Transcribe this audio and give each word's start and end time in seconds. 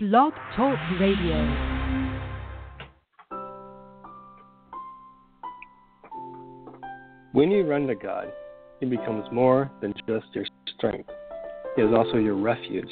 Blog 0.00 0.32
Talk 0.54 0.78
Radio. 1.00 1.34
When 7.32 7.50
you 7.50 7.64
run 7.64 7.88
to 7.88 7.96
God, 7.96 8.30
He 8.78 8.86
becomes 8.86 9.26
more 9.32 9.72
than 9.80 9.92
just 10.06 10.26
your 10.34 10.44
strength. 10.76 11.10
He 11.74 11.82
is 11.82 11.92
also 11.92 12.18
your 12.18 12.36
refuge. 12.36 12.88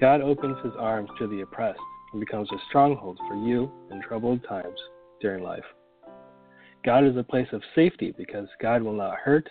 God 0.00 0.22
opens 0.22 0.56
His 0.64 0.72
arms 0.78 1.10
to 1.18 1.26
the 1.26 1.42
oppressed 1.42 1.78
and 2.14 2.20
becomes 2.20 2.50
a 2.52 2.56
stronghold 2.70 3.18
for 3.28 3.34
you 3.34 3.70
in 3.90 4.00
troubled 4.00 4.42
times 4.48 4.78
during 5.20 5.44
life. 5.44 5.60
God 6.86 7.04
is 7.04 7.18
a 7.18 7.22
place 7.22 7.48
of 7.52 7.60
safety 7.74 8.14
because 8.16 8.48
God 8.62 8.80
will 8.80 8.96
not 8.96 9.18
hurt, 9.18 9.46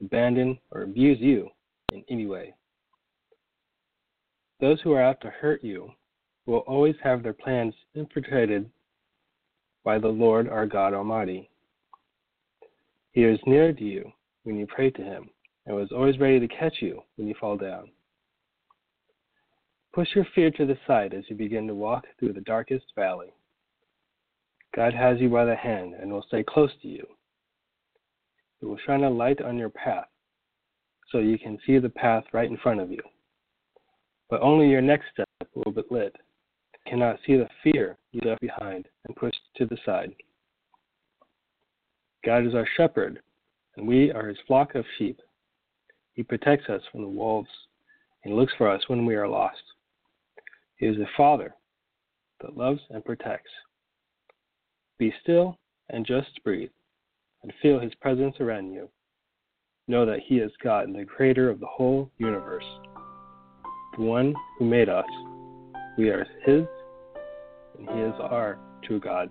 abandon, 0.00 0.56
or 0.70 0.82
abuse 0.82 1.18
you 1.20 1.48
in 1.92 2.04
any 2.08 2.26
way. 2.26 2.54
Those 4.64 4.80
who 4.80 4.92
are 4.92 5.02
out 5.02 5.20
to 5.20 5.28
hurt 5.28 5.62
you 5.62 5.90
will 6.46 6.60
always 6.60 6.94
have 7.02 7.22
their 7.22 7.34
plans 7.34 7.74
infiltrated 7.94 8.70
by 9.84 9.98
the 9.98 10.08
Lord 10.08 10.48
our 10.48 10.64
God 10.64 10.94
Almighty. 10.94 11.50
He 13.12 13.24
is 13.24 13.38
near 13.44 13.74
to 13.74 13.84
you 13.84 14.10
when 14.44 14.56
you 14.56 14.66
pray 14.66 14.88
to 14.88 15.02
Him 15.02 15.28
and 15.66 15.76
was 15.76 15.92
always 15.92 16.18
ready 16.18 16.40
to 16.40 16.48
catch 16.48 16.76
you 16.80 17.02
when 17.16 17.28
you 17.28 17.34
fall 17.38 17.58
down. 17.58 17.90
Push 19.92 20.08
your 20.14 20.26
fear 20.34 20.50
to 20.52 20.64
the 20.64 20.78
side 20.86 21.12
as 21.12 21.24
you 21.28 21.36
begin 21.36 21.66
to 21.66 21.74
walk 21.74 22.06
through 22.18 22.32
the 22.32 22.40
darkest 22.40 22.86
valley. 22.96 23.34
God 24.74 24.94
has 24.94 25.20
you 25.20 25.28
by 25.28 25.44
the 25.44 25.56
hand 25.56 25.92
and 26.00 26.10
will 26.10 26.24
stay 26.26 26.42
close 26.42 26.72
to 26.80 26.88
you. 26.88 27.06
He 28.60 28.66
will 28.66 28.78
shine 28.86 29.04
a 29.04 29.10
light 29.10 29.42
on 29.42 29.58
your 29.58 29.68
path 29.68 30.08
so 31.12 31.18
you 31.18 31.38
can 31.38 31.58
see 31.66 31.78
the 31.78 31.90
path 31.90 32.24
right 32.32 32.50
in 32.50 32.56
front 32.56 32.80
of 32.80 32.90
you. 32.90 33.02
But 34.30 34.42
only 34.42 34.68
your 34.68 34.80
next 34.80 35.06
step 35.12 35.28
will 35.54 35.72
be 35.72 35.82
lit. 35.90 36.14
Cannot 36.86 37.18
see 37.26 37.36
the 37.36 37.48
fear 37.62 37.96
you 38.12 38.20
left 38.24 38.40
behind 38.40 38.88
and 39.06 39.16
pushed 39.16 39.40
to 39.56 39.66
the 39.66 39.78
side. 39.84 40.14
God 42.24 42.46
is 42.46 42.54
our 42.54 42.66
shepherd, 42.76 43.20
and 43.76 43.86
we 43.86 44.10
are 44.12 44.28
his 44.28 44.38
flock 44.46 44.74
of 44.74 44.84
sheep. 44.98 45.20
He 46.14 46.22
protects 46.22 46.68
us 46.68 46.82
from 46.90 47.02
the 47.02 47.08
wolves 47.08 47.48
and 48.24 48.34
looks 48.34 48.52
for 48.56 48.68
us 48.68 48.82
when 48.88 49.04
we 49.04 49.14
are 49.14 49.28
lost. 49.28 49.62
He 50.76 50.86
is 50.86 50.96
a 50.98 51.08
father 51.16 51.54
that 52.40 52.56
loves 52.56 52.80
and 52.90 53.04
protects. 53.04 53.50
Be 54.98 55.12
still 55.22 55.58
and 55.90 56.06
just 56.06 56.42
breathe 56.44 56.70
and 57.42 57.52
feel 57.60 57.78
his 57.78 57.94
presence 57.96 58.36
around 58.40 58.72
you. 58.72 58.88
Know 59.86 60.06
that 60.06 60.20
he 60.26 60.36
is 60.38 60.52
God 60.62 60.86
and 60.86 60.94
the 60.94 61.04
creator 61.04 61.50
of 61.50 61.60
the 61.60 61.66
whole 61.66 62.10
universe, 62.16 62.64
the 63.96 64.02
one 64.02 64.34
who 64.58 64.64
made 64.64 64.88
us. 64.88 65.06
We 65.96 66.08
are 66.10 66.26
his, 66.44 66.66
and 67.78 67.88
he 67.88 68.00
is 68.00 68.14
our 68.20 68.58
true 68.82 69.00
God. 69.00 69.30